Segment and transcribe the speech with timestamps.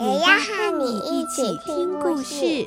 [0.00, 2.66] 也要和你一起听故事。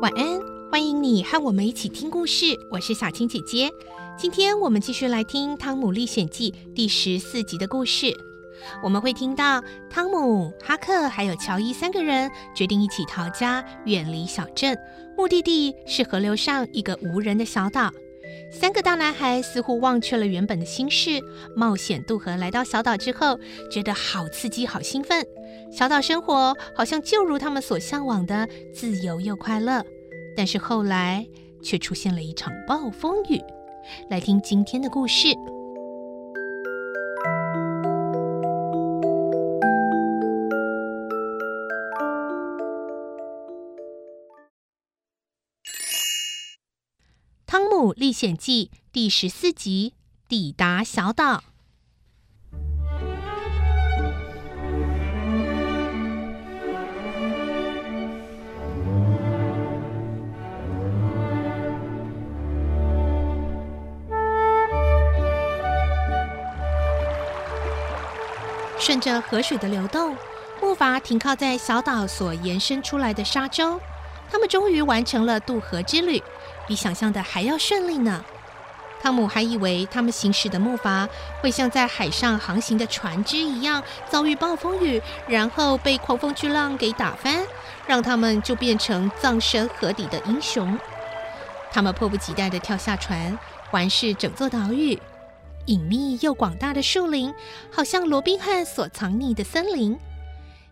[0.00, 0.40] 晚安，
[0.72, 2.58] 欢迎你和我们一起听故事。
[2.70, 3.70] 我是小青姐姐，
[4.16, 8.33] 今天我们继续来听《汤姆历险记》第十四集的故事。
[8.82, 14.76] 我们会听到汤姆、哈克还有乔伊三个人决定一起逃家，远离小镇，
[15.16, 17.90] 目的地是河流上一个无人的小岛。
[18.50, 21.20] 三个大男孩似乎忘却了原本的心事，
[21.56, 23.38] 冒险渡河来到小岛之后，
[23.70, 25.26] 觉得好刺激、好兴奋。
[25.72, 29.84] 小岛生活好像就如他们所向往的，自由又快乐。
[30.36, 31.26] 但是后来
[31.62, 33.40] 却出现了一场暴风雨。
[34.08, 35.28] 来听今天的故事。
[48.04, 49.94] 《历险记》第十四集：
[50.28, 51.42] 抵达小岛。
[68.78, 70.14] 顺着河水的流动，
[70.60, 73.80] 木筏停靠在小岛所延伸出来的沙洲。
[74.34, 76.20] 他们终于完成了渡河之旅。
[76.66, 78.24] 比想象的还要顺利呢。
[79.00, 81.08] 汤姆还以为他们行驶的木筏
[81.40, 83.80] 会像在海上航行的船只一样
[84.10, 87.46] 遭遇暴风雨，然后被狂风巨浪给打翻，
[87.86, 90.76] 让他们就变成葬身河底的英雄。
[91.70, 93.38] 他们迫不及待地跳下船，
[93.70, 95.00] 环视整座岛屿，
[95.66, 97.32] 隐秘又广大的树林，
[97.70, 99.96] 好像罗宾汉所藏匿的森林。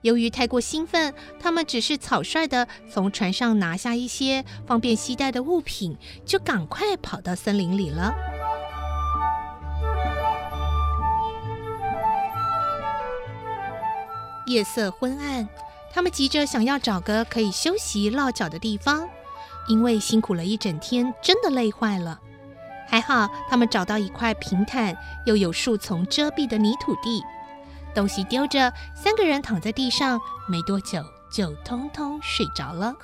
[0.03, 8.13] 由于太过兴奋，他们只是草率地从船上拿下一些方便携带的物品，就赶快跑到森林里了。
[14.49, 15.49] 夜色昏暗，
[15.93, 19.09] 他们急着想要找个可以休息落脚的地方，
[19.69, 22.21] 因为辛苦了一整天，真的累坏了。
[22.89, 24.95] 还好，他们找到一块平坦
[25.27, 27.23] 又有树丛遮蔽的泥土地。
[27.95, 32.95] 东西丢着，三个人躺在地上，没多久就通通睡着了。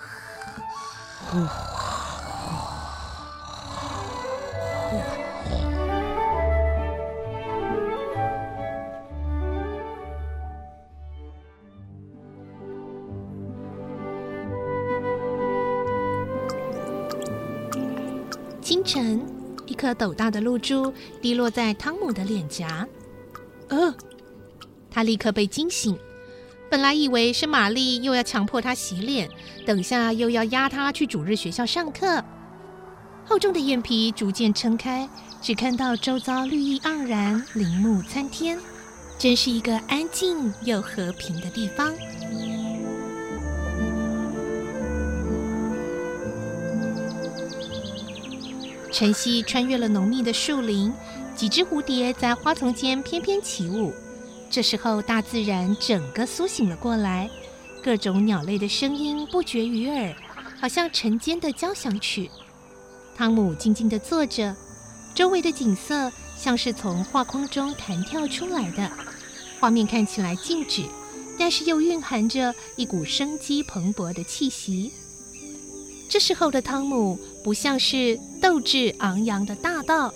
[18.61, 19.25] 清晨，
[19.67, 22.87] 一颗斗大的露珠滴落在汤姆的脸颊。
[23.69, 23.95] 呃。
[24.91, 25.99] 他立刻被惊醒，
[26.71, 29.29] 本来以为是玛丽又要强迫他洗脸，
[29.67, 32.23] 等下又要押他去主日学校上课。
[33.25, 35.09] 厚重的眼皮逐渐撑开，
[35.43, 38.59] 只看到周遭绿意盎然，林木参天，
[39.19, 41.95] 真是一个安静又和平的地方。
[48.91, 50.93] 晨曦穿越了浓密的树林，
[51.37, 53.93] 几只蝴蝶在花丛间翩翩起舞。
[54.51, 57.31] 这时候，大自然整个苏醒了过来，
[57.83, 60.15] 各种鸟类的声音不绝于耳，
[60.61, 62.31] 好像晨间的交响曲。
[63.15, 64.57] 汤姆静静地坐着，
[65.15, 68.91] 周围的景色像是从画框中弹跳出来的，
[69.61, 70.85] 画面看起来静止，
[71.39, 74.93] 但是又蕴含着一股生机蓬勃的气息。
[76.09, 80.13] 这时候的汤姆不像是斗志昂扬的大盗，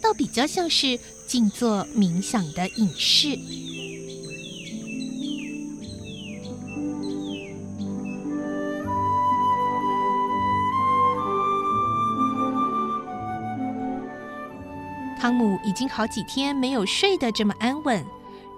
[0.00, 3.38] 倒比较像是静坐冥想的隐士。
[15.18, 18.04] 汤姆已经好几天没有睡得这么安稳，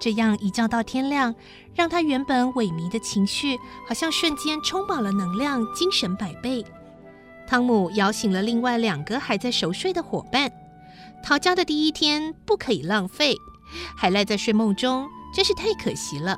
[0.00, 1.34] 这样一觉到天亮，
[1.74, 6.64] 让他原本萎靡的情绪好像瞬间充满了能量，精神百倍。
[7.46, 10.50] 汤姆摇醒了另外两个还在熟睡的伙伴。
[11.22, 13.36] 逃家的第一天不可以浪费，
[13.96, 16.36] 还赖在睡梦中，真是太可惜了。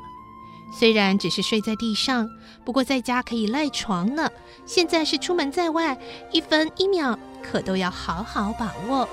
[0.71, 2.29] 虽然只是睡在地上，
[2.65, 4.29] 不过在家可以赖床呢。
[4.67, 5.99] 现在是出门在外，
[6.31, 9.09] 一分一秒可都要好好把握。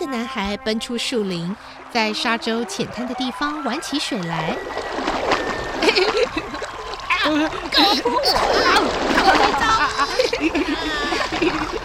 [0.00, 1.54] 个男孩奔出树林，
[1.92, 4.56] 在沙洲浅滩的地方玩起水来。
[7.22, 7.46] 给我
[8.00, 8.16] 扑我！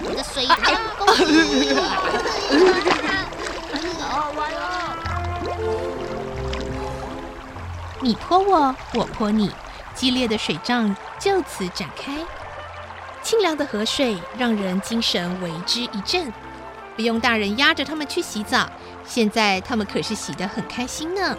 [0.02, 0.58] 我的水塘
[0.98, 1.22] 公主！
[4.00, 4.60] 好玩哦！
[8.00, 9.52] 你泼我，我泼你，
[9.94, 12.14] 激烈的水仗就此展开。
[13.22, 16.32] 清凉的河水让人精神为之一振，
[16.96, 18.70] 不用大人压着他们去洗澡，
[19.06, 21.38] 现在他们可是洗得很开心呢。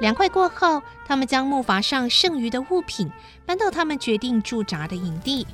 [0.00, 3.10] 凉快过后，他们将木筏上剩余的物品
[3.46, 5.46] 搬到他们决定驻扎的营地。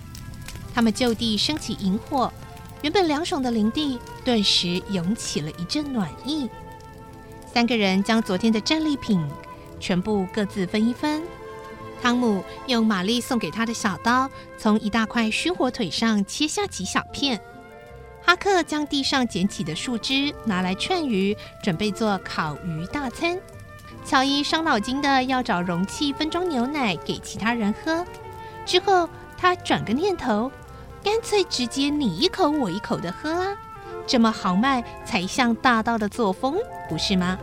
[0.75, 2.31] 他们就地升起营火，
[2.83, 6.51] 原本凉爽的林地顿时涌起了一阵暖意。
[7.47, 9.25] 三个人将昨天的战利品
[9.79, 11.23] 全部各自分一分。
[12.03, 14.29] 汤姆用玛丽送给他的小刀，
[14.59, 17.41] 从一大块熏火腿上切下几小片。
[18.25, 23.39] 哈克将地上捡起的树枝拿来串鱼，准备做烤鱼大餐。
[24.05, 28.05] 乔伊伤脑筋的要找容器分装牛奶给其他人喝，
[28.67, 29.09] 之后
[29.39, 30.51] 他转个念头，
[31.05, 33.57] 干脆直接你一口我一口的喝啊，
[34.09, 36.59] 这么豪迈才像大盗的作风，
[36.89, 37.39] 不是吗？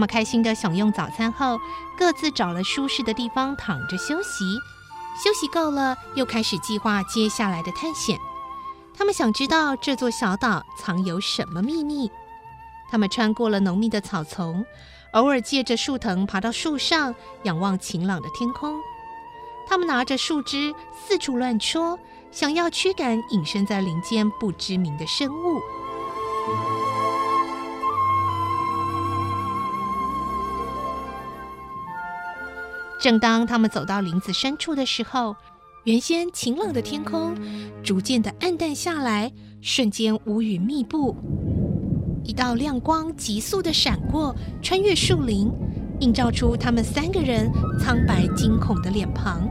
[0.00, 1.60] 他们开心的享用早餐后，
[1.94, 4.58] 各自找了舒适的地方躺着休息。
[5.22, 8.18] 休息够了，又开始计划接下来的探险。
[8.96, 12.10] 他们想知道这座小岛藏有什么秘密。
[12.90, 14.64] 他们穿过了浓密的草丛，
[15.12, 18.80] 偶尔借着树藤爬到树上，仰望晴朗的天空。
[19.68, 21.98] 他们拿着树枝四处乱戳，
[22.30, 25.60] 想要驱赶隐身在林间不知名的生物。
[33.00, 35.34] 正当他们走到林子深处的时候，
[35.84, 37.34] 原先晴朗的天空
[37.82, 39.32] 逐渐的暗淡下来，
[39.62, 41.16] 瞬间乌云密布。
[42.22, 45.50] 一道亮光急速的闪过，穿越树林，
[46.00, 49.48] 映照出他们三个人苍白惊恐的脸庞。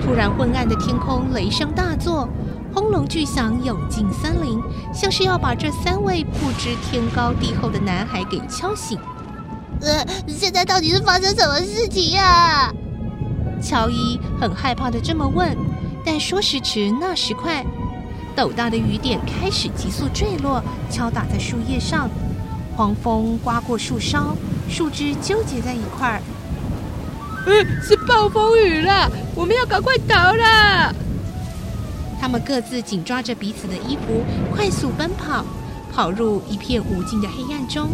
[0.00, 2.28] 突然，昏暗的天空雷声大作，
[2.74, 4.60] 轰隆巨响涌进森林，
[4.92, 8.98] 像是要把这三位不知天高地厚的男孩给敲醒。
[9.80, 12.72] 呃，现在到底是发生什么事情呀？
[13.60, 15.56] 乔伊很害怕的这么问，
[16.04, 17.64] 但说时迟那时快，
[18.36, 22.08] 斗大的雨点开始急速坠落，敲打在树叶上，
[22.76, 24.36] 狂风刮过树梢，
[24.68, 26.22] 树枝纠结在一块儿。
[27.46, 30.94] 嗯，是暴风雨了，我们要赶快逃了！
[32.20, 34.24] 他们各自紧抓着彼此的衣服，
[34.54, 35.44] 快速奔跑，
[35.92, 37.90] 跑入一片无尽的黑暗中。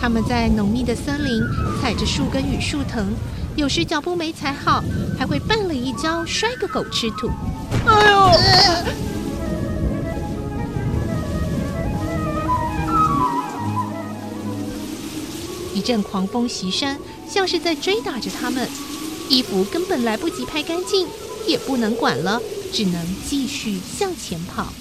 [0.00, 1.42] 他们在浓密的森林
[1.80, 3.12] 踩着树根与树藤，
[3.56, 4.82] 有时脚步没踩好，
[5.18, 7.30] 还会绊了一跤，摔个狗吃土。
[7.86, 8.18] 哎呦！
[8.18, 8.84] 呃、
[15.74, 18.68] 一阵狂风袭身，像是在追打着他们，
[19.28, 21.06] 衣服根本来不及拍干净，
[21.46, 22.40] 也不能管了，
[22.72, 24.72] 只能继续向前跑。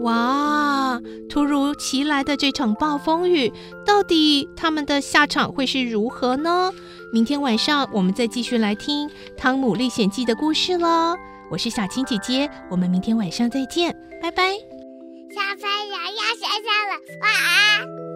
[0.00, 1.00] 哇！
[1.28, 3.52] 突如其来的这场暴风雨，
[3.84, 6.72] 到底他们的下场会是如何呢？
[7.12, 11.16] 明天晚上我们再继续来听《汤姆历险记》的故事喽。
[11.50, 14.52] 我是小青姐姐，我们明天晚上再见，拜拜。
[15.30, 18.07] 小朋友要睡觉了，晚安。